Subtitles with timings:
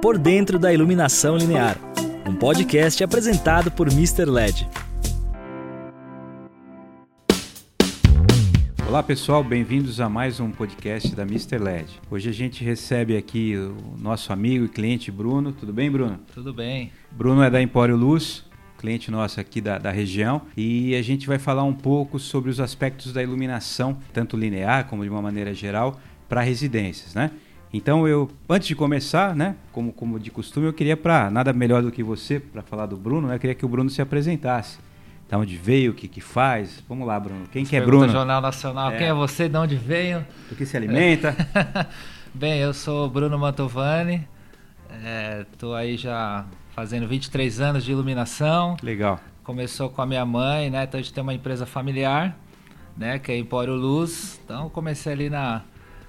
[0.00, 1.78] Por Dentro da Iluminação Linear,
[2.28, 4.26] um podcast apresentado por Mr.
[4.26, 4.68] LED.
[8.86, 11.58] Olá pessoal, bem-vindos a mais um podcast da Mr.
[11.58, 11.98] LED.
[12.10, 15.52] Hoje a gente recebe aqui o nosso amigo e cliente Bruno.
[15.52, 16.20] Tudo bem, Bruno?
[16.32, 16.92] Tudo bem.
[17.10, 18.44] Bruno é da Empório Luz,
[18.78, 22.60] cliente nosso aqui da, da região, e a gente vai falar um pouco sobre os
[22.60, 27.30] aspectos da iluminação, tanto linear como de uma maneira geral, para residências, né?
[27.76, 31.82] Então eu, antes de começar, né, como, como de costume, eu queria para nada melhor
[31.82, 34.78] do que você para falar do Bruno, né, eu queria que o Bruno se apresentasse.
[35.28, 36.82] Da onde veio, o que que faz?
[36.88, 37.46] Vamos lá, Bruno.
[37.50, 38.08] Quem que é Bruno?
[38.08, 38.92] Jornal Nacional.
[38.92, 38.98] É.
[38.98, 39.48] Quem é você?
[39.48, 40.24] De onde veio?
[40.48, 41.34] Do que se alimenta?
[42.32, 44.26] Bem, eu sou Bruno Mantovani.
[45.52, 46.46] Estou é, aí já
[46.76, 48.76] fazendo 23 anos de iluminação.
[48.80, 49.18] Legal.
[49.42, 50.84] Começou com a minha mãe, né?
[50.84, 52.38] Então a gente tem uma empresa familiar,
[52.96, 53.18] né?
[53.18, 54.40] Que é Empório Luz.
[54.44, 55.62] Então comecei ali na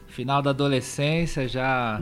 [0.08, 2.02] final da adolescência, já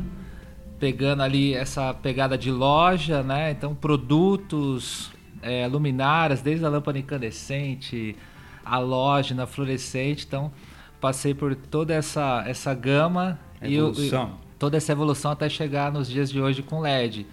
[0.79, 3.51] pegando ali essa pegada de loja, né?
[3.51, 8.15] Então produtos, é, luminárias, desde a lâmpada incandescente,
[8.65, 10.25] a lógina fluorescente.
[10.25, 10.51] Então,
[10.99, 14.39] passei por toda essa, essa gama evolução.
[14.53, 17.27] e toda essa evolução até chegar nos dias de hoje com LED.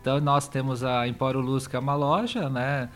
[0.00, 2.88] Então, nós temos a Empório Luz, que é uma loja, né?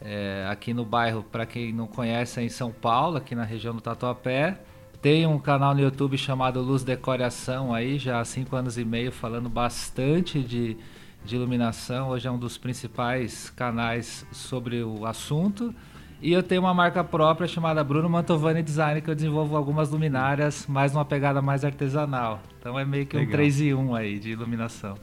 [0.00, 3.74] É, aqui no bairro, para quem não conhece, é em São Paulo, aqui na região
[3.74, 4.58] do Tatuapé.
[5.04, 9.12] Tem um canal no YouTube chamado Luz Decoração aí, já há cinco anos e meio,
[9.12, 10.78] falando bastante de
[11.22, 15.74] de iluminação, hoje é um dos principais canais sobre o assunto.
[16.22, 20.66] E eu tenho uma marca própria chamada Bruno Mantovani Design, que eu desenvolvo algumas luminárias,
[20.66, 22.42] mais uma pegada mais artesanal.
[22.58, 23.28] Então é meio que Legal.
[23.28, 24.96] um 3 e 1 aí de iluminação.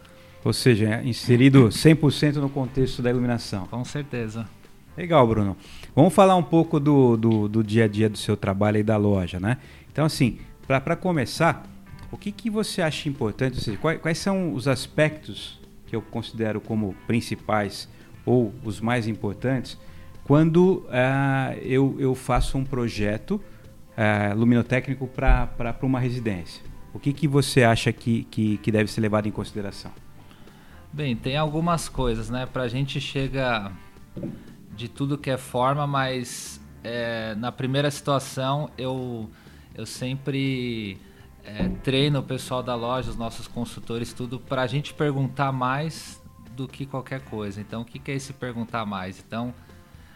[0.43, 3.67] Ou seja, é inserido 100% no contexto da iluminação.
[3.67, 4.47] Com certeza.
[4.97, 5.55] Legal, Bruno.
[5.95, 8.97] Vamos falar um pouco do, do, do dia a dia do seu trabalho e da
[8.97, 9.57] loja, né?
[9.91, 11.65] Então, assim, para começar,
[12.11, 13.55] o que, que você acha importante?
[13.55, 17.89] Ou seja, quais, quais são os aspectos que eu considero como principais
[18.25, 19.77] ou os mais importantes,
[20.23, 23.41] quando uh, eu, eu faço um projeto
[23.91, 26.63] uh, luminotécnico para uma residência.
[26.93, 29.91] O que, que você acha que, que, que deve ser levado em consideração?
[30.93, 32.45] Bem, tem algumas coisas, né?
[32.45, 33.71] Para a gente chega
[34.75, 39.29] de tudo que é forma, mas é, na primeira situação eu,
[39.75, 40.97] eu sempre
[41.43, 46.21] é, treina o pessoal da loja, os nossos consultores, tudo, para a gente perguntar mais
[46.55, 47.61] do que qualquer coisa.
[47.61, 49.19] Então, o que, que é esse perguntar mais?
[49.19, 49.53] Então,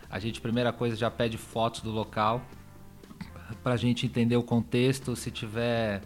[0.09, 2.41] a gente, primeira coisa, já pede fotos do local
[3.63, 6.01] para a gente entender o contexto, se tiver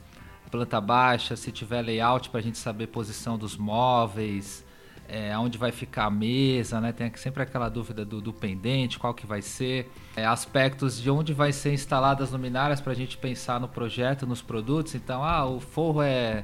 [0.49, 4.65] planta baixa, se tiver layout, para a gente saber posição dos móveis,
[5.09, 6.91] é, onde vai ficar a mesa, né?
[6.91, 11.33] Tem sempre aquela dúvida do, do pendente, qual que vai ser, é, aspectos de onde
[11.33, 14.93] vai ser instaladas as luminárias para a gente pensar no projeto, nos produtos.
[14.93, 16.43] Então, ah, o forro é,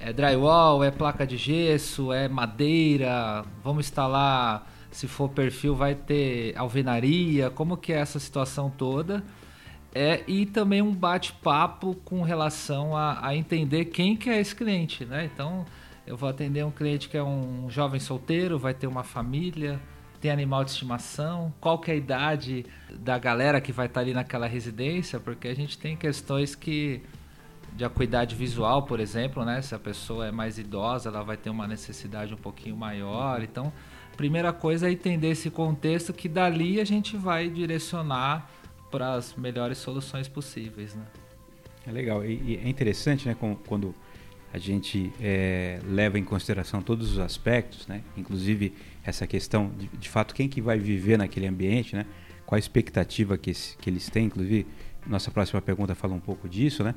[0.00, 6.56] é drywall, é placa de gesso, é madeira, vamos instalar, se for perfil, vai ter
[6.56, 9.22] alvenaria, como que é essa situação toda.
[9.94, 15.04] É, e também um bate-papo com relação a, a entender quem que é esse cliente,
[15.04, 15.30] né?
[15.32, 15.66] Então,
[16.06, 19.80] eu vou atender um cliente que é um jovem solteiro, vai ter uma família,
[20.20, 24.14] tem animal de estimação, qual que é a idade da galera que vai estar ali
[24.14, 27.02] naquela residência, porque a gente tem questões que
[27.74, 29.62] de acuidade visual, por exemplo, né?
[29.62, 33.42] Se a pessoa é mais idosa, ela vai ter uma necessidade um pouquinho maior.
[33.42, 33.72] Então,
[34.16, 38.50] primeira coisa é entender esse contexto que dali a gente vai direcionar
[38.90, 41.04] para as melhores soluções possíveis, né?
[41.86, 43.34] É legal e, é interessante, né?
[43.66, 43.94] Quando
[44.52, 48.02] a gente é, leva em consideração todos os aspectos, né?
[48.16, 52.04] inclusive essa questão de, de fato quem que vai viver naquele ambiente, né?
[52.44, 54.66] qual a expectativa que, esse, que eles têm, inclusive
[55.06, 56.94] nossa próxima pergunta fala um pouco disso, né?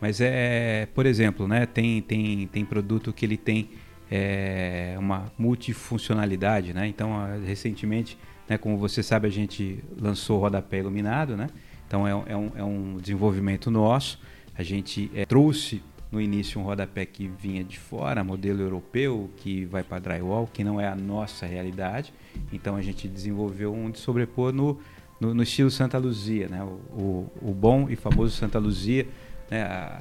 [0.00, 1.66] Mas é, por exemplo, né?
[1.66, 3.70] Tem, tem, tem produto que ele tem
[4.10, 6.86] é, uma multifuncionalidade, né?
[6.86, 7.10] Então,
[7.44, 11.48] recentemente, né, como você sabe, a gente lançou o rodapé iluminado, né?
[11.86, 14.20] Então, é, é, um, é um desenvolvimento nosso.
[14.54, 19.64] A gente é, trouxe no início um rodapé que vinha de fora, modelo europeu, que
[19.66, 22.12] vai para drywall, que não é a nossa realidade.
[22.52, 24.78] Então a gente desenvolveu um de sobrepor no,
[25.20, 26.62] no, no estilo Santa Luzia, né?
[26.62, 29.06] o, o, o, bom e famoso Santa Luzia,
[29.50, 29.62] né?
[29.62, 30.00] a,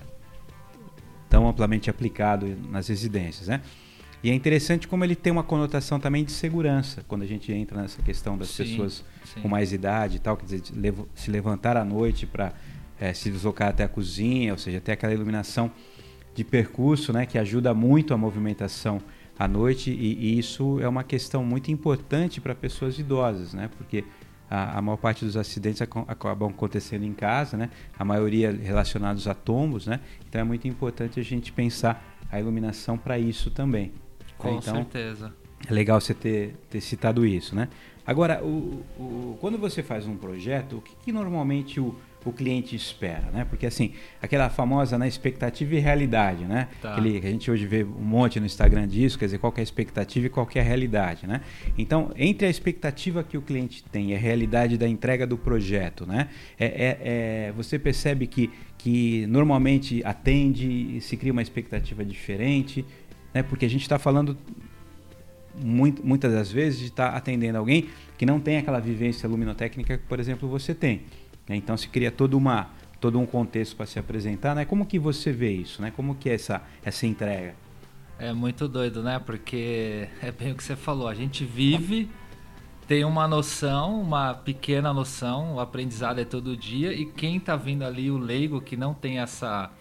[1.30, 3.50] tão amplamente aplicado nas residências.
[3.50, 3.62] Né?
[4.24, 7.82] E é interessante como ele tem uma conotação também de segurança, quando a gente entra
[7.82, 9.42] nessa questão das sim, pessoas sim.
[9.42, 10.64] com mais idade e tal, quer dizer,
[11.14, 12.54] se levantar à noite para
[13.00, 15.72] é, se deslocar até a cozinha, ou seja, ter aquela iluminação
[16.38, 19.02] de percurso, né, que ajuda muito a movimentação
[19.40, 24.04] à noite e, e isso é uma questão muito importante para pessoas idosas, né, porque
[24.48, 29.28] a, a, maior parte dos acidentes ac acabam acontecendo em casa, né, a maioria relacionados
[29.28, 30.00] a tombos, né,
[30.30, 33.92] então é muito importante a gente pensar a iluminação para isso também.
[34.38, 35.34] Com então, certeza.
[35.68, 37.68] É legal você ter, ter citado isso, né?
[38.06, 41.96] Agora, o, o, quando você faz um projeto, o que, que normalmente o,
[42.26, 43.46] o cliente espera, né?
[43.46, 46.68] Porque assim, aquela famosa né, expectativa e realidade, né?
[46.82, 46.92] Tá.
[46.92, 49.60] Aquele, que a gente hoje vê um monte no Instagram disso, quer dizer, qual é
[49.60, 51.42] a expectativa e qual é a realidade, né?
[51.78, 56.06] Então, entre a expectativa que o cliente tem e a realidade da entrega do projeto,
[56.06, 56.30] né?
[56.60, 62.86] É, é, é, você percebe que, que normalmente atende, se cria uma expectativa diferente,
[63.34, 63.42] né?
[63.42, 64.38] Porque a gente está falando
[65.60, 67.88] muito, muitas das vezes de estar tá atendendo alguém
[68.18, 71.02] que não tem aquela vivência luminotécnica que, por exemplo, você tem.
[71.48, 71.56] Né?
[71.56, 74.56] Então se cria todo, uma, todo um contexto para se apresentar.
[74.56, 74.66] Né?
[74.66, 75.82] Como que você vê isso?
[75.82, 75.92] Né?
[75.96, 77.56] Como que é essa, essa entrega?
[78.20, 79.20] É muito doido, né?
[79.20, 81.08] Porque é bem o que você falou.
[81.08, 82.10] A gente vive,
[82.88, 86.94] tem uma noção, uma pequena noção, o aprendizado é todo dia.
[86.94, 89.72] E quem está vindo ali, o leigo, que não tem essa,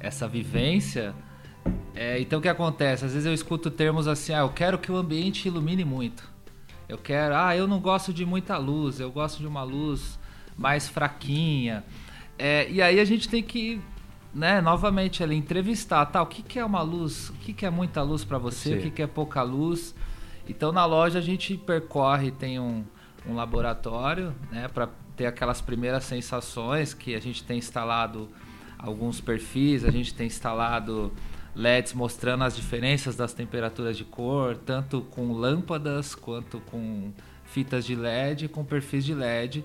[0.00, 1.14] essa vivência...
[1.94, 3.04] É, então o que acontece?
[3.04, 6.30] Às vezes eu escuto termos assim, ah, eu quero que o ambiente ilumine muito.
[6.88, 10.17] Eu quero, ah, eu não gosto de muita luz, eu gosto de uma luz
[10.58, 11.84] mais fraquinha.
[12.38, 13.80] É, e aí a gente tem que,
[14.34, 16.20] né, novamente ali, entrevistar, tá?
[16.20, 17.30] O que, que é uma luz?
[17.30, 18.70] O que, que é muita luz para você?
[18.70, 18.78] Sim.
[18.78, 19.94] O que, que é pouca luz?
[20.48, 22.84] Então na loja a gente percorre, tem um,
[23.26, 28.28] um laboratório, né, para ter aquelas primeiras sensações que a gente tem instalado
[28.78, 31.12] alguns perfis, a gente tem instalado
[31.54, 37.12] LEDs mostrando as diferenças das temperaturas de cor, tanto com lâmpadas quanto com
[37.44, 39.64] fitas de LED, com perfis de LED.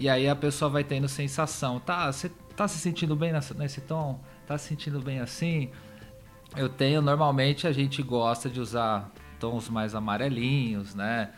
[0.00, 4.18] E aí a pessoa vai tendo sensação, tá, você tá se sentindo bem nesse tom?
[4.46, 5.68] Tá se sentindo bem assim?
[6.56, 11.30] Eu tenho, normalmente a gente gosta de usar tons mais amarelinhos, né?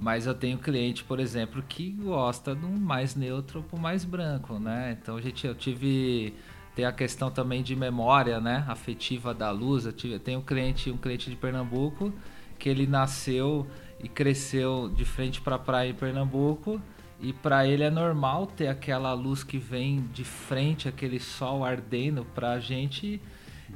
[0.00, 4.98] Mas eu tenho cliente, por exemplo, que gosta do mais neutro pro mais branco, né?
[5.00, 6.34] Então gente, eu tive
[6.74, 9.86] tem a questão também de memória, né, afetiva da luz.
[9.86, 12.12] Eu, tive, eu tenho um cliente, um cliente de Pernambuco
[12.58, 13.68] que ele nasceu
[14.02, 16.82] e cresceu de frente para a praia em Pernambuco
[17.22, 22.24] e para ele é normal ter aquela luz que vem de frente, aquele sol ardendo
[22.34, 23.20] para a gente.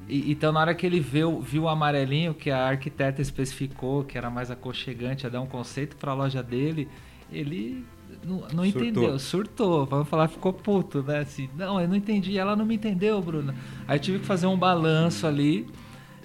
[0.08, 4.16] E, então, na hora que ele viu, viu o amarelinho, que a arquiteta especificou, que
[4.16, 6.88] era mais aconchegante, a dar um conceito para a loja dele,
[7.30, 7.84] ele
[8.24, 9.84] não, não entendeu, surtou.
[9.84, 11.18] Vamos falar, ficou puto, né?
[11.18, 13.54] Assim, não, eu não entendi, ela não me entendeu, Bruna.
[13.86, 15.66] Aí tive que fazer um balanço ali.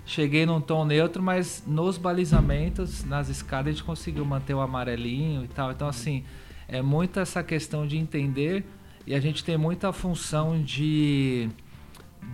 [0.05, 5.43] Cheguei num tom neutro, mas nos balizamentos, nas escadas, a gente conseguiu manter o amarelinho
[5.43, 5.71] e tal.
[5.71, 6.23] Então, assim,
[6.69, 8.63] é muito essa questão de entender
[9.05, 11.49] e a gente tem muita função de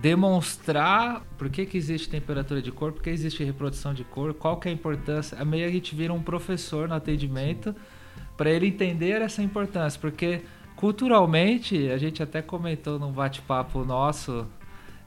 [0.00, 4.58] demonstrar por que, que existe temperatura de cor, por que existe reprodução de cor, qual
[4.58, 5.38] que é a importância.
[5.40, 7.74] A meio a gente vira um professor no atendimento
[8.36, 10.42] para ele entender essa importância, porque
[10.74, 14.46] culturalmente, a gente até comentou num bate-papo nosso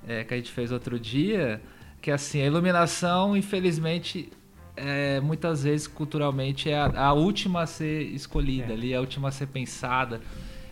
[0.07, 1.61] é, que a gente fez outro dia,
[2.01, 4.31] que assim, a iluminação, infelizmente,
[4.79, 8.75] é, muitas vezes culturalmente é a, a última a ser escolhida é.
[8.75, 10.21] ali, a última a ser pensada.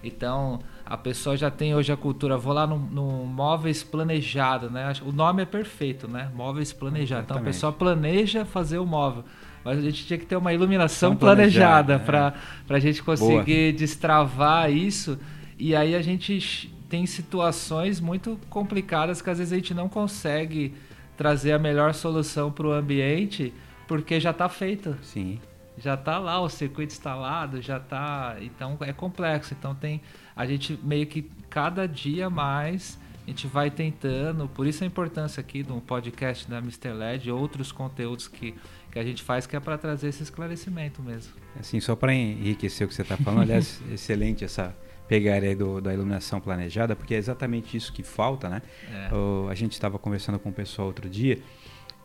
[0.04, 4.94] Então a pessoa já tem hoje a cultura, vou lá no, no móveis planejado, né?
[5.06, 6.32] O nome é perfeito, né?
[6.34, 7.24] Móveis planejado.
[7.24, 9.24] Então a pessoa planeja fazer o móvel.
[9.64, 12.00] Mas a gente tinha que ter uma iluminação planejada é.
[12.00, 12.34] para
[12.70, 13.80] a gente conseguir Boa.
[13.80, 15.20] destravar isso.
[15.60, 20.74] E aí a gente tem situações muito complicadas que às vezes a gente não consegue
[21.18, 23.54] trazer a melhor solução para o ambiente
[23.88, 24.98] porque já está feito.
[25.02, 25.40] Sim.
[25.78, 28.38] Já está lá o circuito instalado, já está.
[28.42, 29.54] Então é complexo.
[29.54, 30.02] Então tem.
[30.36, 34.48] A gente meio que cada dia mais a gente vai tentando.
[34.48, 36.94] Por isso a importância aqui do podcast da Mr.
[36.94, 38.56] LED e outros conteúdos que,
[38.92, 41.34] que a gente faz, que é para trazer esse esclarecimento mesmo.
[41.60, 44.76] Assim, só para enriquecer o que você está falando, aliás, excelente essa
[45.08, 48.62] pegar aí do, da iluminação planejada, porque é exatamente isso que falta, né?
[49.10, 49.14] É.
[49.14, 51.40] O, a gente estava conversando com o pessoal outro dia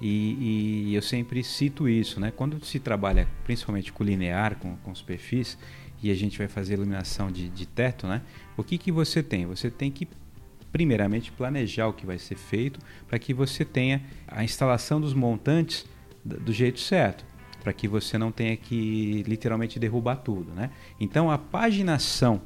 [0.02, 2.32] e, e, eu sempre cito isso, né?
[2.35, 5.56] Quando se trabalha principalmente com linear, com, com os perfis,
[6.02, 8.21] e a gente vai fazer iluminação de, de teto, né?
[8.56, 9.47] O que, que você tem?
[9.47, 10.09] Você tem que
[10.73, 15.87] primeiramente planejar o que vai ser feito para que você tenha a instalação dos montantes
[16.25, 17.25] do jeito certo,
[17.62, 20.71] para que você não tenha que literalmente derrubar tudo, né?
[20.99, 22.42] Então a paginação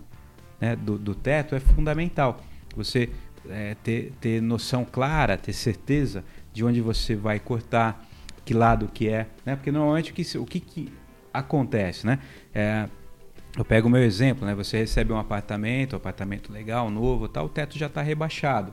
[0.61, 2.45] né, do, do teto é fundamental.
[2.75, 3.09] Você
[3.49, 6.25] é, ter, ter noção clara, ter certeza
[6.57, 8.03] de onde você vai cortar,
[8.43, 9.57] que lado que é, né?
[9.57, 10.93] Porque normalmente o que, o que, que
[11.31, 12.19] acontece, né?
[12.55, 12.89] É,
[13.59, 14.55] eu pego o meu exemplo, né?
[14.55, 18.73] Você recebe um apartamento, um apartamento legal, novo, tal, o teto já está rebaixado.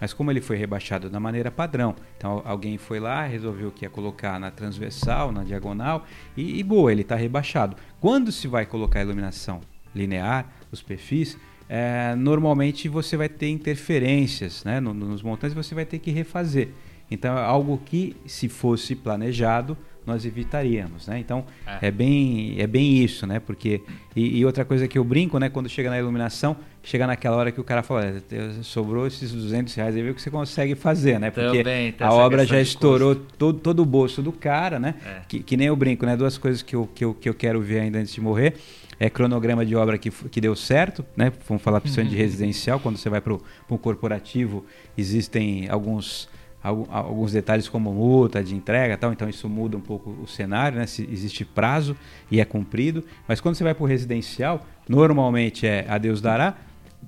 [0.00, 3.88] Mas como ele foi rebaixado da maneira padrão, então alguém foi lá, resolveu que ia
[3.88, 6.04] colocar na transversal, na diagonal,
[6.36, 7.76] e, e boa, ele está rebaixado.
[8.00, 9.60] Quando se vai colocar a iluminação
[9.94, 16.00] linear, os perfis, é, normalmente você vai ter interferências né, nos montantes, você vai ter
[16.00, 16.70] que refazer.
[17.10, 21.18] Então é algo que, se fosse planejado, nós evitaríamos, né?
[21.18, 21.88] Então é.
[21.88, 23.40] é, bem é bem isso, né?
[23.40, 23.80] Porque
[24.14, 25.48] e, e, outra coisa que eu brinco, né?
[25.48, 28.22] Quando chega na iluminação, chega naquela hora que o cara fala,
[28.62, 31.30] sobrou esses 200 reais aí, vê o que você consegue fazer, né?
[31.30, 34.94] Porque Também, a obra já estourou todo, todo o bolso do cara, né?
[35.06, 35.20] É.
[35.26, 36.16] Que, que nem eu brinco, né?
[36.16, 38.54] Duas coisas que eu, que eu, que eu quero ver ainda antes de morrer
[39.00, 41.32] é cronograma de obra que, que deu certo, né?
[41.48, 42.22] Vamos falar principalmente de uhum.
[42.22, 44.64] residencial, quando você vai para o corporativo,
[44.96, 46.28] existem alguns
[46.64, 50.86] alguns detalhes como multa de entrega tal, então isso muda um pouco o cenário, né?
[50.86, 51.94] Se existe prazo
[52.30, 56.56] e é cumprido, mas quando você vai para o residencial, normalmente é a Deus dará,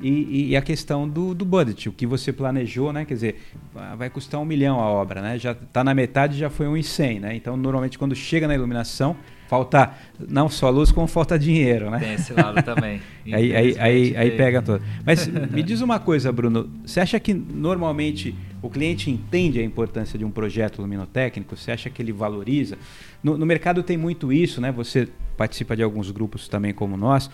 [0.01, 3.07] e, e, a questão do, do budget, o que você planejou, né?
[3.07, 3.43] Quer dizer,
[3.97, 5.39] vai custar um milhão a obra, né?
[5.39, 7.35] Já está na metade, já foi um e cem, né?
[7.35, 9.17] Então, normalmente, quando chega na iluminação,
[9.49, 9.95] falta
[10.29, 11.99] não só luz, como falta dinheiro, né?
[11.99, 13.00] Tem esse lado também.
[13.26, 14.83] aí, aí, aí, aí, pega todo.
[15.05, 16.71] Mas me diz uma coisa, Bruno.
[16.85, 21.57] Você acha que normalmente o cliente entende a importância de um projeto luminotécnico?
[21.57, 22.79] Você acha que ele valoriza?
[23.23, 24.73] No, no mercado tem muito isso, né?
[24.73, 27.31] Você participa de alguns grupos também como nós,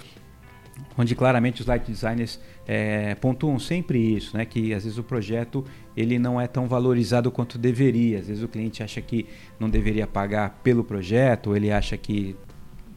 [0.97, 4.45] onde claramente os light designers é, pontuam sempre isso, né?
[4.45, 5.65] Que às vezes o projeto
[5.97, 8.19] ele não é tão valorizado quanto deveria.
[8.19, 9.27] Às vezes o cliente acha que
[9.59, 12.37] não deveria pagar pelo projeto, ou ele acha que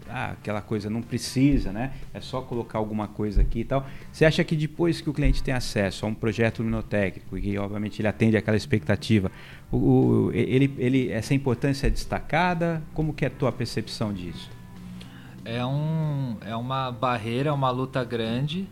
[0.08, 1.94] ah, aquela coisa não precisa, né?
[2.14, 3.86] É só colocar alguma coisa aqui e tal.
[4.12, 8.02] Você acha que depois que o cliente tem acesso a um projeto luminotécnico e obviamente
[8.02, 9.32] ele atende aquela expectativa,
[9.72, 12.84] o, o, ele, ele, essa importância é destacada?
[12.94, 14.55] Como que é a tua percepção disso?
[15.46, 18.68] É, um, é uma barreira, uma luta grande,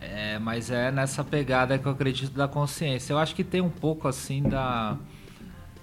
[0.00, 3.12] é, mas é nessa pegada que eu acredito da consciência.
[3.12, 4.96] Eu acho que tem um pouco assim da.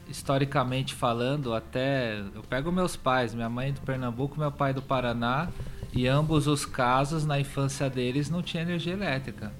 [0.07, 2.19] Historicamente falando, até.
[2.33, 5.49] Eu pego meus pais, minha mãe do Pernambuco, meu pai do Paraná,
[5.91, 9.51] e ambos os casos, na infância deles, não tinha energia elétrica.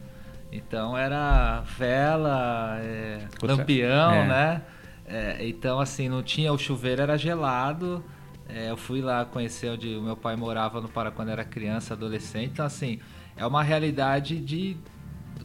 [0.52, 4.28] Então era vela, é, lampião, é.
[4.28, 4.62] né?
[5.06, 6.54] É, então, assim, não tinha.
[6.54, 8.02] O chuveiro era gelado
[8.48, 11.94] é, eu fui lá conhecer onde o meu pai morava no Pará quando era criança,
[11.94, 12.52] adolescente.
[12.54, 13.00] Então, assim,
[13.36, 14.78] é uma realidade de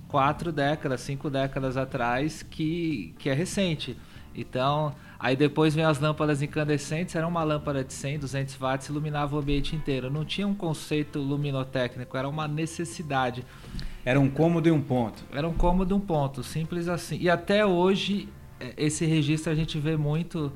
[0.09, 3.97] quatro décadas, cinco décadas atrás que, que é recente.
[4.35, 9.35] Então, aí depois vem as lâmpadas incandescentes, era uma lâmpada de 100, 200 watts, iluminava
[9.35, 10.11] o ambiente inteiro.
[10.11, 13.45] Não tinha um conceito luminotécnico, era uma necessidade.
[14.05, 15.25] Era um cômodo e um ponto.
[15.33, 17.19] Era um cômodo e um ponto, simples assim.
[17.19, 18.29] E até hoje,
[18.59, 20.53] é, esse registro a gente vê muito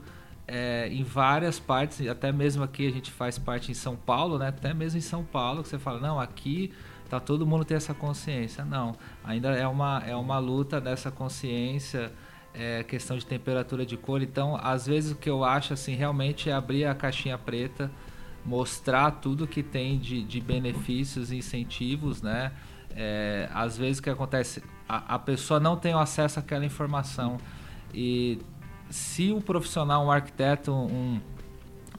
[0.46, 4.48] é, em várias partes, até mesmo aqui a gente faz parte em São Paulo, né?
[4.48, 6.72] Até mesmo em São Paulo, que você fala, não, aqui
[7.08, 8.64] tá todo mundo tem essa consciência.
[8.64, 12.12] Não, ainda é uma, é uma luta dessa consciência,
[12.52, 14.22] é, questão de temperatura de cor.
[14.22, 17.90] Então, às vezes o que eu acho assim realmente é abrir a caixinha preta,
[18.44, 22.52] mostrar tudo que tem de, de benefícios e incentivos, né?
[22.96, 27.38] É, às vezes o que acontece, a, a pessoa não tem acesso àquela informação
[27.92, 28.38] e
[28.90, 31.20] se o profissional, um arquiteto, um,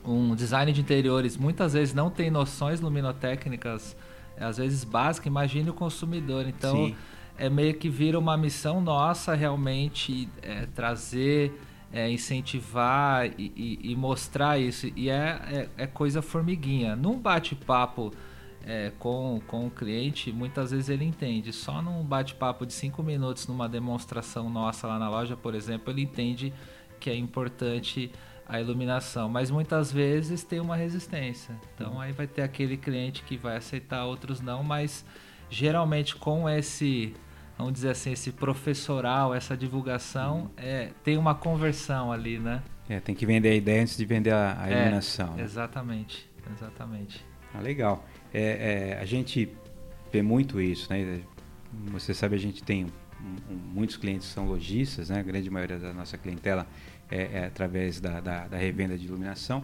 [0.05, 3.95] um design de interiores, muitas vezes não tem noções luminotécnicas,
[4.39, 6.47] às vezes básicas, imagine o consumidor.
[6.47, 6.95] Então, Sim.
[7.37, 11.59] é meio que vira uma missão nossa realmente é, trazer,
[11.91, 14.91] é, incentivar e, e, e, mostrar isso.
[14.95, 16.95] E é, é, é coisa formiguinha.
[16.95, 18.11] Num bate-papo
[18.65, 21.53] é, com, com o cliente, muitas vezes ele entende.
[21.53, 26.01] Só num bate-papo de cinco minutos, numa demonstração nossa lá na loja, por exemplo, ele
[26.01, 26.51] entende
[26.99, 28.11] que é importante
[28.47, 31.55] a iluminação, mas muitas vezes tem uma resistência.
[31.73, 35.05] Então aí vai ter aquele cliente que vai aceitar, outros não, mas
[35.49, 37.13] geralmente com esse,
[37.57, 42.61] vamos dizer assim, esse professoral, essa divulgação, é, tem uma conversão ali, né?
[42.87, 45.35] É, tem que vender a ideia antes de vender a, a é, iluminação.
[45.37, 47.25] É, exatamente, exatamente.
[47.53, 48.05] Ah, legal.
[48.37, 49.49] É, é, a gente
[50.11, 51.21] vê muito isso, né?
[51.87, 52.87] Você sabe, a gente tem
[53.73, 55.21] muitos clientes são lojistas, né?
[55.21, 56.67] A grande maioria da nossa clientela
[57.09, 59.63] é, é através da, da, da, revenda de iluminação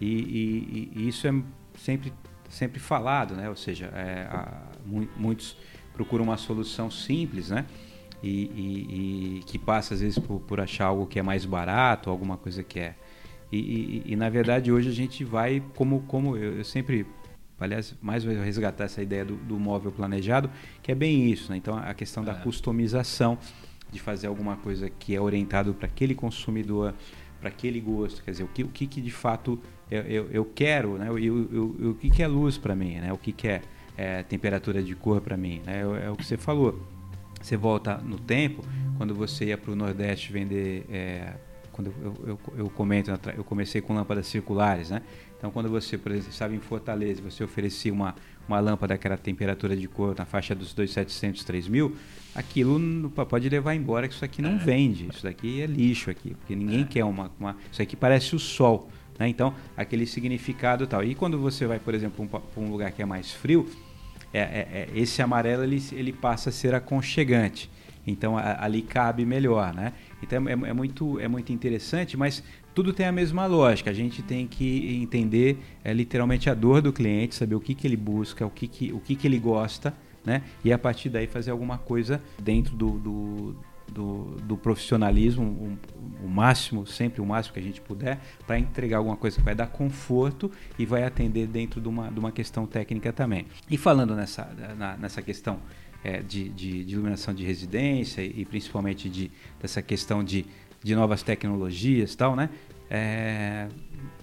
[0.00, 1.34] e, e, e, isso é
[1.76, 2.12] sempre
[2.48, 3.48] sempre falado, né?
[3.48, 4.62] Ou seja, é, a,
[5.16, 5.56] muitos
[5.92, 7.66] procuram uma solução simples, né?
[8.22, 12.36] E, e, que passa às vezes por, por, achar algo que é mais barato, alguma
[12.36, 12.94] coisa que é.
[13.50, 17.04] E, na verdade hoje a gente vai como como eu, eu sempre
[17.62, 20.50] aliás, mais resgatar essa ideia do, do, móvel planejado,
[20.82, 21.56] que é bem isso, né?
[21.56, 22.34] Então, a questão da é.
[22.36, 23.38] customização,
[23.90, 26.94] de fazer alguma coisa que é orientado para aquele consumidor,
[27.38, 30.44] para aquele gosto, quer dizer, o que, o que, que de fato eu, eu, eu
[30.44, 31.10] quero, né?
[31.10, 33.12] O que, que é luz para mim, né?
[33.12, 33.60] O que, que é,
[33.96, 35.82] é temperatura de cor para mim, né?
[35.82, 36.80] É, é, o que você falou.
[37.40, 38.64] Você volta no tempo,
[38.96, 41.34] quando você ia para o Nordeste vender é,
[41.72, 45.02] quando eu, eu, eu comento, eu comecei com lâmpadas circulares, né?
[45.42, 48.14] Então, quando você, por exemplo, estava em Fortaleza, você oferecia uma,
[48.46, 51.92] uma lâmpada que era temperatura de cor na faixa dos 2.700, 3.000,
[52.32, 54.58] aquilo pode levar embora que isso aqui não é.
[54.58, 56.84] vende, isso daqui é lixo aqui, porque ninguém é.
[56.84, 57.56] quer uma, uma...
[57.72, 59.26] Isso aqui parece o sol, né?
[59.26, 61.02] Então, aquele significado tal.
[61.02, 63.68] E quando você vai, por exemplo, para um, um lugar que é mais frio,
[64.32, 67.68] é, é, é, esse amarelo ele, ele passa a ser aconchegante.
[68.06, 69.92] Então a, ali cabe melhor, né?
[70.22, 72.42] Então é, é, muito, é muito interessante, mas
[72.74, 73.90] tudo tem a mesma lógica.
[73.90, 77.86] A gente tem que entender é, literalmente a dor do cliente, saber o que, que
[77.86, 80.42] ele busca, o que, que, o que, que ele gosta, né?
[80.64, 83.56] E a partir daí fazer alguma coisa dentro do, do,
[83.92, 85.76] do, do profissionalismo, um,
[86.24, 89.54] o máximo, sempre o máximo que a gente puder, para entregar alguma coisa que vai
[89.54, 93.46] dar conforto e vai atender dentro de uma, de uma questão técnica também.
[93.70, 95.60] E falando nessa, na, nessa questão
[96.04, 100.44] é, de, de, de, iluminação de residência e, principalmente de, dessa questão de,
[100.82, 102.50] de novas tecnologias tal, né?
[102.90, 103.68] É,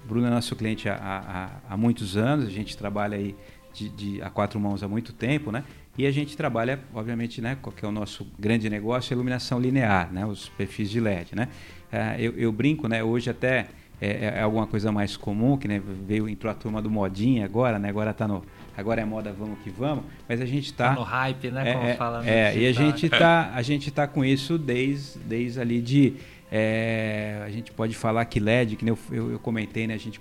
[0.06, 3.36] Bruno é nosso cliente há, há, há, muitos anos, a gente trabalha aí
[3.74, 5.64] de, de, a quatro mãos há muito tempo, né?
[5.98, 7.58] E a gente trabalha, obviamente, né?
[7.62, 9.14] Qual que é o nosso grande negócio?
[9.14, 10.26] A iluminação linear, né?
[10.26, 11.50] Os perfis de LED, né?
[11.92, 13.04] É, eu, eu, brinco, né?
[13.04, 13.68] Hoje até
[14.02, 15.82] é, é, alguma coisa mais comum, que né?
[16.08, 17.90] veio, entrou a turma do modinha agora, né?
[17.90, 18.44] Agora tá no
[18.78, 21.74] agora é moda, vamos que vamos, mas a gente está tá no hype, né?
[21.74, 25.60] Como é, fala é, e a gente está a gente tá com isso desde, desde
[25.60, 26.14] ali de
[26.52, 29.94] é, a gente pode falar que LED, que eu, eu, eu comentei, né?
[29.94, 30.20] A gente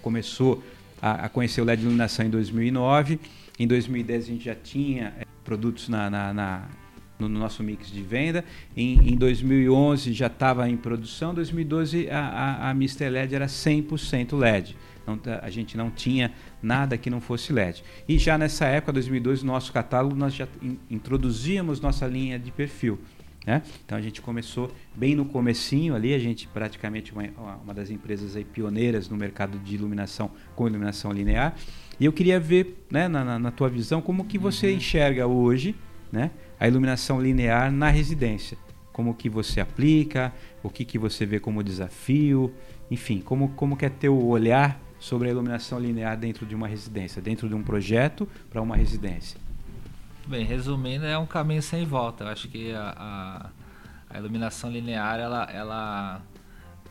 [0.00, 0.62] começou
[1.00, 3.18] a, a, conhecer o LED de iluminação em 2009.
[3.58, 6.68] Em 2010 a gente já tinha é, produtos na, na, na
[7.18, 8.44] no nosso mix de venda.
[8.76, 11.32] Em, em 2011 já estava em produção.
[11.32, 12.74] Em 2012 a, a, a.
[13.10, 14.76] LED era 100% LED.
[15.06, 17.84] Não, a gente não tinha nada que não fosse LED.
[18.08, 22.50] E já nessa época, 2012, no nosso catálogo, nós já in, introduzíamos nossa linha de
[22.50, 22.98] perfil.
[23.46, 23.62] Né?
[23.84, 27.24] Então a gente começou bem no comecinho ali, a gente praticamente uma,
[27.62, 31.54] uma das empresas aí pioneiras no mercado de iluminação com iluminação linear.
[32.00, 34.76] E eu queria ver, né, na, na tua visão, como que você uhum.
[34.76, 35.74] enxerga hoje,
[36.10, 38.56] né, a iluminação linear na residência.
[38.92, 40.32] Como que você aplica,
[40.62, 42.52] o que que você vê como desafio,
[42.90, 47.20] enfim, como como que é teu olhar sobre a iluminação linear dentro de uma residência,
[47.20, 49.43] dentro de um projeto para uma residência?
[50.26, 52.24] Bem, resumindo, é um caminho sem volta.
[52.24, 53.50] Eu acho que a, a,
[54.14, 56.22] a iluminação linear ela, ela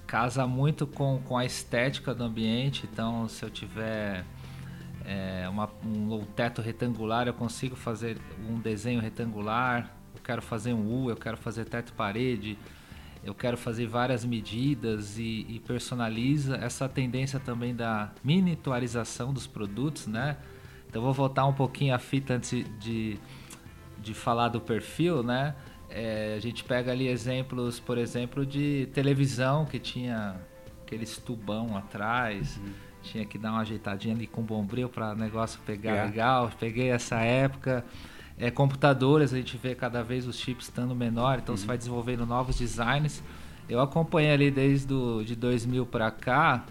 [0.05, 2.87] casa muito com, com a estética do ambiente.
[2.91, 4.23] Então, se eu tiver
[5.03, 8.17] é, uma, um teto retangular, eu consigo fazer
[8.47, 9.91] um desenho retangular.
[10.15, 12.57] Eu quero fazer um U, eu quero fazer teto-parede
[13.23, 20.07] eu quero fazer várias medidas e, e, personaliza essa tendência também da miniaturização dos produtos,
[20.07, 20.35] né?
[20.93, 23.17] Então vou voltar um pouquinho a fita antes de,
[23.97, 25.55] de falar do perfil, né?
[25.89, 30.35] É, a gente pega ali exemplos, por exemplo, de televisão que tinha
[30.83, 32.73] aqueles tubão atrás, uhum.
[33.01, 36.05] tinha que dar uma ajeitadinha ali com bombril para o negócio pegar é.
[36.05, 36.51] legal.
[36.59, 37.83] Peguei essa época
[38.37, 41.57] é, computadores, a gente vê cada vez os chips estando menor, então uhum.
[41.57, 43.23] você vai desenvolvendo novos designs.
[43.67, 46.63] Eu acompanhei ali desde do, de 2000 para cá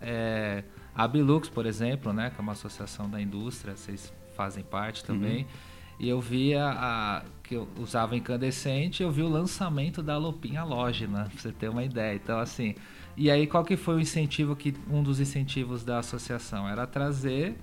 [0.00, 0.64] é,
[0.98, 5.42] a Bilux, por exemplo, né, que é uma associação da indústria, vocês fazem parte também.
[5.42, 5.48] Uhum.
[6.00, 11.28] E eu via a, que eu usava incandescente, eu vi o lançamento da Lupinha Halógena,
[11.30, 12.16] pra você ter uma ideia.
[12.16, 12.74] Então, assim,
[13.16, 17.56] e aí qual que foi o incentivo que um dos incentivos da associação era trazer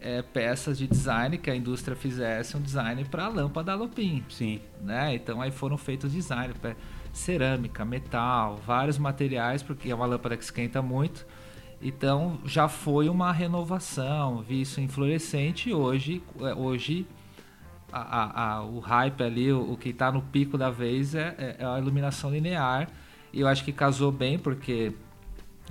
[0.00, 4.24] é, peças de design que a indústria fizesse um design para a lâmpada Alopin.
[4.28, 4.60] Sim.
[4.80, 5.16] Né?
[5.16, 6.54] Então aí foram feitos design
[7.12, 11.26] cerâmica, metal, vários materiais, porque é uma lâmpada que esquenta muito.
[11.80, 17.06] Então já foi uma renovação, vi isso em fluorescente e hoje, é, hoje
[17.92, 21.34] a, a, a, o hype ali, o, o que está no pico da vez é,
[21.38, 22.88] é, é a iluminação linear.
[23.32, 24.92] E eu acho que casou bem, porque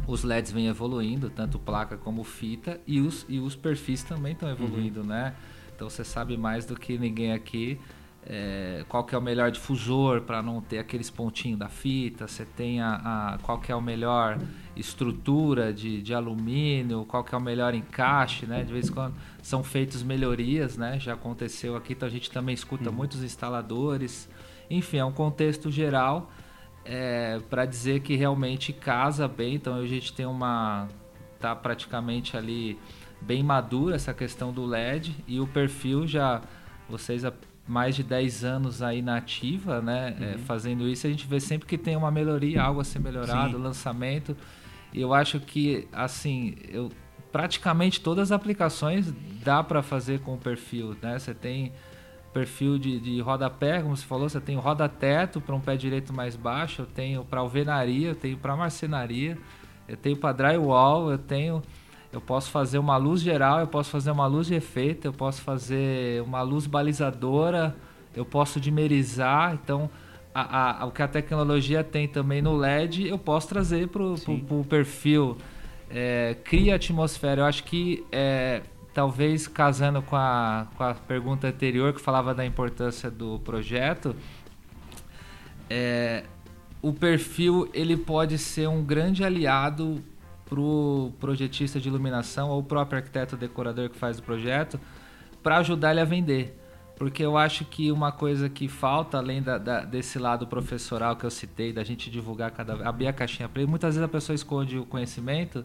[0.05, 4.49] os LEDs vêm evoluindo, tanto placa como fita, e os, e os perfis também estão
[4.49, 5.07] evoluindo, uhum.
[5.07, 5.35] né?
[5.75, 7.79] Então você sabe mais do que ninguém aqui
[8.29, 12.43] é, qual que é o melhor difusor para não ter aqueles pontinhos da fita, você
[12.43, 14.37] tem a, a, qual que é a melhor
[14.75, 18.65] estrutura de, de alumínio, qual que é o melhor encaixe, né?
[18.65, 20.99] De vez em quando são feitas melhorias, né?
[20.99, 22.95] Já aconteceu aqui, então a gente também escuta uhum.
[22.97, 24.29] muitos instaladores.
[24.69, 26.29] Enfim, é um contexto geral
[26.83, 29.55] é, para dizer que realmente casa bem.
[29.55, 30.89] Então a gente tem uma
[31.39, 32.77] tá praticamente ali
[33.21, 36.41] bem madura essa questão do LED e o perfil já
[36.89, 37.23] vocês
[37.67, 40.31] mais de 10 anos aí na ativa, né, é, uhum.
[40.31, 43.57] é, fazendo isso, a gente vê sempre que tem uma melhoria, algo a ser melhorado,
[43.57, 43.63] Sim.
[43.63, 44.37] lançamento.
[44.93, 46.89] E eu acho que assim, eu
[47.31, 51.19] praticamente todas as aplicações dá para fazer com o perfil, né?
[51.19, 51.73] Você tem
[52.33, 56.13] perfil de, de rodapé, como você falou, você tem o roda-teto para um pé direito
[56.13, 59.37] mais baixo, eu tenho para alvenaria, eu tenho para marcenaria,
[59.87, 61.61] eu tenho para drywall, eu tenho
[62.11, 65.41] eu posso fazer uma luz geral, eu posso fazer uma luz de efeito, eu posso
[65.41, 67.75] fazer uma luz balizadora,
[68.15, 69.53] eu posso dimerizar.
[69.53, 69.89] Então,
[70.33, 74.65] a, a, o que a tecnologia tem também no LED, eu posso trazer para o
[74.67, 75.37] perfil.
[75.89, 77.41] É, cria atmosfera.
[77.41, 78.61] Eu acho que, é,
[78.93, 84.15] talvez casando com a, com a pergunta anterior, que falava da importância do projeto,
[85.69, 86.23] é,
[86.81, 90.03] o perfil ele pode ser um grande aliado
[90.47, 94.79] para o projetista de iluminação ou o próprio arquiteto decorador que faz o projeto
[95.43, 96.57] para ajudar ele a vender.
[96.95, 101.25] Porque eu acho que uma coisa que falta, além da, da, desse lado professoral que
[101.25, 104.79] eu citei, da gente divulgar cada abrir a caixinha preta, muitas vezes a pessoa esconde
[104.79, 105.63] o conhecimento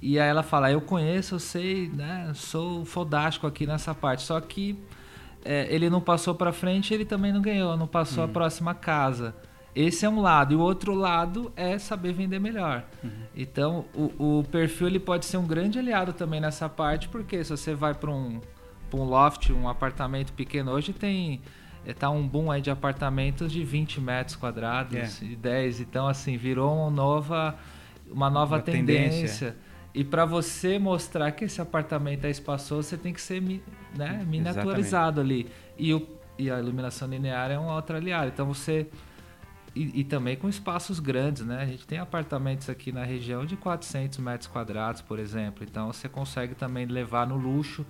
[0.00, 4.22] e aí ela fala, eu conheço, eu sei, né, sou fodástico aqui nessa parte.
[4.22, 4.76] Só que
[5.44, 8.32] é, ele não passou para frente, ele também não ganhou, não passou a uhum.
[8.32, 9.32] próxima casa.
[9.74, 10.52] Esse é um lado.
[10.52, 12.84] E o outro lado é saber vender melhor.
[13.02, 13.10] Uhum.
[13.34, 17.50] Então, o, o, perfil ele pode ser um grande aliado também nessa parte, porque se
[17.50, 18.40] você vai para um,
[18.92, 21.40] um loft, um apartamento pequeno, hoje tem
[21.84, 25.24] está um boom aí de apartamentos de 20 metros quadrados é.
[25.24, 25.80] e 10.
[25.80, 27.56] Então, assim, virou uma nova,
[28.08, 29.10] uma nova uma tendência.
[29.10, 29.56] tendência.
[29.94, 35.20] E para você mostrar que esse apartamento é espaçoso, você tem que ser né, miniaturizado
[35.20, 35.20] Exatamente.
[35.20, 35.46] ali.
[35.76, 36.06] E, o,
[36.38, 38.28] e a iluminação linear é um outro aliado.
[38.28, 38.86] Então, você
[39.74, 41.62] e, e, também com espaços grandes, né?
[41.62, 45.64] A gente tem apartamentos aqui na região de 400 metros quadrados, por exemplo.
[45.64, 47.86] Então você consegue também levar no luxo,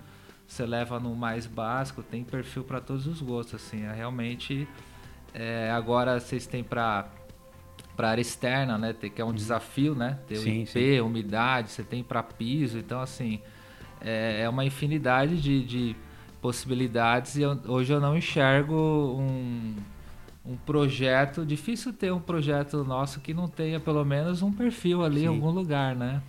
[0.47, 3.83] você leva no mais básico, tem perfil para todos os gostos, assim.
[3.83, 4.67] É realmente
[5.33, 7.09] é, agora vocês têm para
[7.95, 8.93] para área externa, né?
[8.93, 9.35] Que é um uhum.
[9.35, 10.19] desafio, né?
[10.27, 10.99] Ter sim, o IP, sim.
[11.01, 13.39] umidade, você tem para piso, então assim
[14.01, 15.95] é, é uma infinidade de, de
[16.41, 18.75] possibilidades e eu, hoje eu não enxergo
[19.19, 19.75] um
[20.45, 21.45] um projeto.
[21.45, 25.25] Difícil ter um projeto nosso que não tenha pelo menos um perfil ali Sim.
[25.25, 26.21] em algum lugar, né?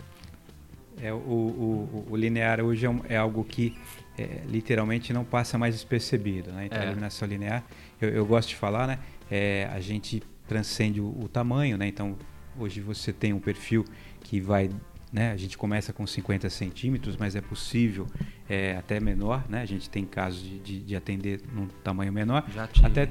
[1.01, 3.77] É, o, o, o linear hoje é, é algo que
[4.17, 6.67] é, literalmente não passa mais despercebido, né?
[6.67, 6.83] Então, é.
[6.83, 7.65] a iluminação linear,
[8.01, 8.99] eu, eu, gosto de falar, né?
[9.29, 11.89] É, a gente transcende o, o, tamanho, né?
[11.89, 12.17] Então,
[12.57, 13.85] hoje você tem um perfil
[14.23, 14.71] que vai,
[15.13, 15.33] né?
[15.33, 18.07] A gente começa com 50 centímetros, mas é possível
[18.49, 19.63] é, até menor, né?
[19.63, 22.45] A gente tem casos de, de, de atender num tamanho menor.
[22.55, 22.69] Já.
[22.85, 23.09] Até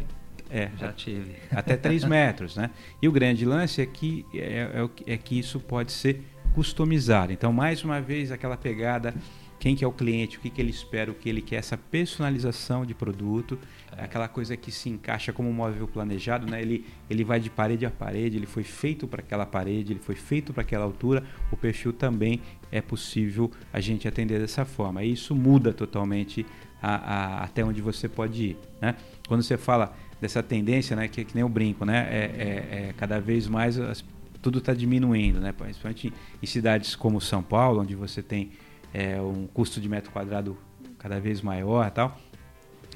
[0.54, 1.36] é, já tive.
[1.50, 2.70] Até 3 metros, né?
[3.02, 4.70] E o grande lance é que, é,
[5.08, 6.22] é, é, que isso pode ser
[6.54, 7.34] customizado.
[7.34, 9.16] Então, mais uma vez, aquela pegada,
[9.60, 11.76] quem que é o cliente, o que, que ele espera, o que ele quer, essa
[11.76, 13.58] personalização de produto,
[13.98, 14.04] é.
[14.04, 16.62] aquela coisa que se encaixa como um móvel planejado, né?
[16.62, 20.14] Ele, ele vai de parede a parede, ele foi feito para aquela parede, ele foi
[20.14, 22.40] feito para aquela altura, o perfil também
[22.72, 25.04] é possível a gente atender dessa forma.
[25.04, 26.46] E isso muda totalmente
[26.80, 28.96] a, a, até onde você pode ir, né?
[29.28, 32.90] Quando você fala dessa tendência, né, que, é que nem o brinco, né, é, é,
[32.90, 34.04] é cada vez mais as,
[34.42, 38.52] tudo está diminuindo, né, principalmente em cidades como São Paulo, onde você tem
[38.94, 40.58] é, um custo de metro quadrado
[41.00, 42.18] cada vez maior, tal.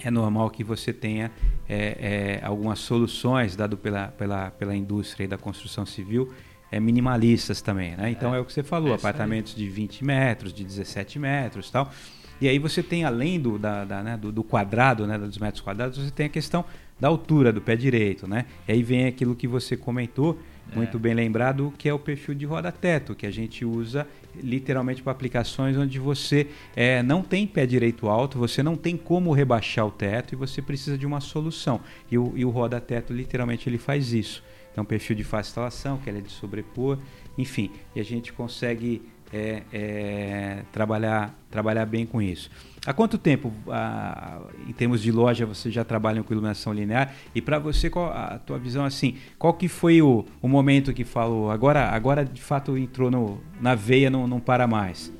[0.03, 1.31] É normal que você tenha
[1.67, 6.31] é, é, algumas soluções dado pela, pela, pela indústria da construção civil
[6.71, 8.09] é, minimalistas também, né?
[8.11, 11.91] Então é, o que você falou, apartamentos de 20 metros, de 17 metros, tal.
[12.39, 15.61] E aí você tem além do, da, da né, do, do, quadrado, né, dos metros
[15.61, 16.63] quadrados, você tem a questão
[16.99, 18.45] da altura do pé direito, né?
[18.67, 20.39] E aí vem aquilo que você comentou,
[20.73, 20.99] muito é.
[20.99, 25.77] bem lembrado, que é o perfil de roda-teto, que a gente usa literalmente para aplicações
[25.77, 30.33] onde você é, não tem pé direito alto, você não tem como rebaixar o teto
[30.33, 31.79] e você precisa de uma solução.
[32.11, 34.43] E o, e o roda-teto, literalmente, ele faz isso.
[34.75, 36.99] É um perfil de fácil instalação, que ele é de sobrepor,
[37.35, 42.49] enfim, e a gente consegue é, é, trabalhar, trabalhar bem com isso.
[42.85, 47.13] Há quanto tempo, ah, em termos de loja, você já trabalha com iluminação linear?
[47.35, 49.17] E para você, qual a tua visão assim?
[49.37, 51.51] Qual que foi o, o momento que falou?
[51.51, 55.11] Agora, agora de fato entrou no, na veia, não, não para mais.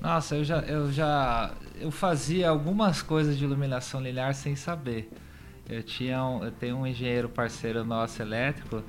[0.00, 5.10] Nossa, eu já, eu já eu fazia algumas coisas de iluminação linear sem saber.
[5.68, 8.82] Eu tinha um, eu tenho um engenheiro parceiro nosso elétrico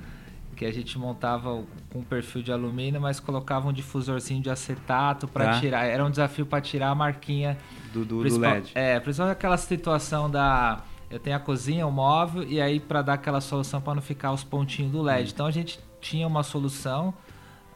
[0.56, 5.52] que a gente montava com perfil de alumínio, mas colocava um difusorzinho de acetato para
[5.52, 5.60] tá.
[5.60, 5.84] tirar.
[5.84, 7.58] Era um desafio para tirar a marquinha
[7.92, 8.72] do, do, do, LED.
[8.74, 13.14] É, principalmente aquela situação da eu tenho a cozinha, o móvel e aí para dar
[13.14, 15.28] aquela solução para não ficar os pontinhos do LED.
[15.28, 15.32] Hum.
[15.34, 17.14] Então a gente tinha uma solução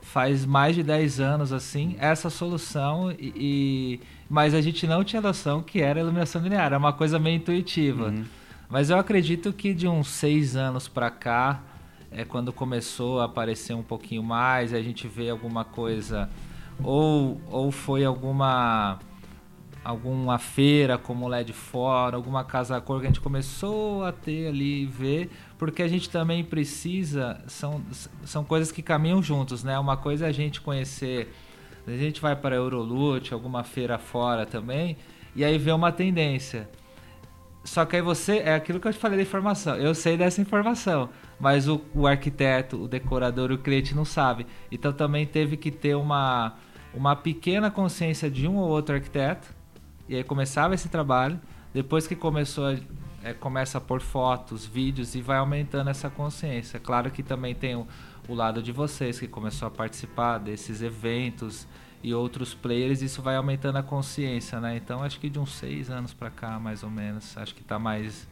[0.03, 5.21] faz mais de 10 anos assim, essa solução e, e mas a gente não tinha
[5.21, 8.07] noção que era iluminação linear, era uma coisa meio intuitiva.
[8.09, 8.25] Uhum.
[8.69, 11.61] Mas eu acredito que de uns seis anos para cá,
[12.11, 16.29] é quando começou a aparecer um pouquinho mais, a gente vê alguma coisa
[16.83, 18.99] ou ou foi alguma
[19.85, 24.87] alguma feira como LED Fora, alguma casa cor que a gente começou a ter ali
[24.87, 27.83] ver, porque a gente também precisa são,
[28.25, 29.79] são coisas que caminham juntos, né?
[29.79, 31.33] Uma coisa é a gente conhecer,
[31.87, 34.97] a gente vai para Eurolute, alguma feira fora também,
[35.35, 36.69] e aí vê uma tendência.
[37.65, 39.77] Só que aí você, é aquilo que eu te falei da informação.
[39.77, 44.47] Eu sei dessa informação, mas o, o arquiteto, o decorador, o cliente não sabe.
[44.71, 46.55] Então também teve que ter uma,
[46.93, 49.49] uma pequena consciência de um ou outro arquiteto.
[50.07, 51.41] E aí começava esse trabalho.
[51.73, 52.77] Depois que começou,
[53.25, 56.79] é, começa a pôr fotos, vídeos e vai aumentando essa consciência.
[56.79, 57.87] Claro que também tem o,
[58.29, 61.67] o lado de vocês que começou a participar desses eventos
[62.03, 64.77] e outros players, isso vai aumentando a consciência, né?
[64.77, 67.79] Então acho que de uns seis anos para cá, mais ou menos, acho que está
[67.79, 68.27] mais,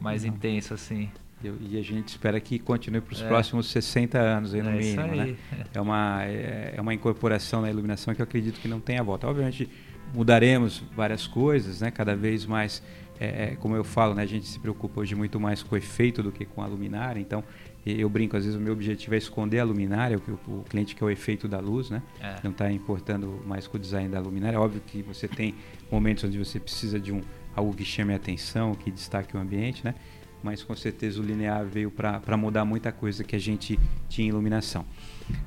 [0.00, 0.30] mais uhum.
[0.30, 1.10] intenso assim.
[1.42, 3.28] E a gente espera que continue para os é.
[3.28, 5.14] próximos 60 anos, aí, no é mínimo.
[5.14, 5.36] Né?
[5.72, 9.02] É, uma, é, é, uma incorporação na iluminação que eu acredito que não tem a
[9.02, 9.28] volta.
[9.28, 9.68] Obviamente,
[10.12, 11.92] mudaremos várias coisas, né?
[11.92, 12.82] cada vez mais,
[13.20, 14.22] é, é, como eu falo, né?
[14.22, 17.20] a gente se preocupa hoje muito mais com o efeito do que com a luminária.
[17.20, 17.44] Então,
[17.86, 21.04] eu brinco, às vezes o meu objetivo é esconder a luminária, o, o cliente quer
[21.04, 22.02] o efeito da luz, né?
[22.20, 22.36] É.
[22.42, 24.56] Não está importando mais com o design da luminária.
[24.56, 25.54] É óbvio que você tem
[25.90, 27.22] momentos onde você precisa de um
[27.54, 29.94] algo que chame a atenção, que destaque o ambiente, né?
[30.42, 34.28] Mas com certeza o linear veio para mudar muita coisa que a gente tinha em
[34.28, 34.84] iluminação.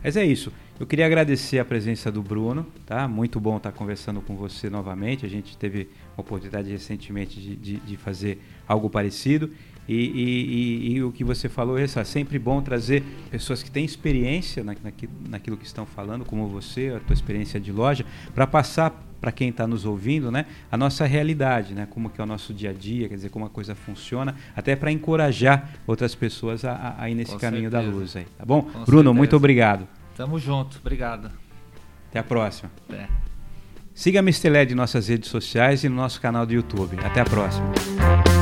[0.04, 0.52] Mas é isso.
[0.80, 3.08] Eu queria agradecer a presença do Bruno, tá?
[3.08, 5.26] Muito bom estar conversando com você novamente.
[5.26, 9.52] A gente teve oportunidade recentemente de, de, de fazer algo parecido.
[9.88, 13.84] E, e, e, e, o que você falou é sempre bom trazer pessoas que têm
[13.84, 14.76] experiência na,
[15.28, 19.50] naquilo que estão falando, como você, a tua experiência de loja, para passar para quem
[19.50, 22.74] está nos ouvindo, né, a nossa realidade, né, como que é o nosso dia a
[22.74, 27.14] dia, quer dizer, como a coisa funciona, até para encorajar outras pessoas a, a ir
[27.14, 27.92] nesse Com caminho certeza.
[27.92, 28.64] da luz aí, tá bom?
[28.64, 29.14] Com Bruno, certeza.
[29.14, 29.88] muito obrigado.
[30.18, 31.32] Tamo junto, obrigado.
[32.10, 32.70] Até a próxima.
[32.90, 33.08] Até.
[33.94, 34.50] Siga a Mr.
[34.50, 36.98] LED em nossas redes sociais e no nosso canal do YouTube.
[37.06, 38.41] Até a próxima.